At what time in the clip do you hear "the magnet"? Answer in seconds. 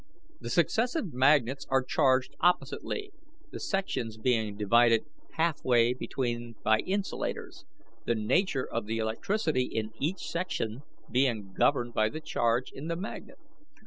12.87-13.37